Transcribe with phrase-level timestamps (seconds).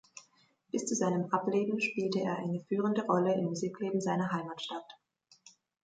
[0.71, 4.97] Bis zu seinem Ableben spielte er eine führende Rolle im Musikleben seiner Heimatstadt.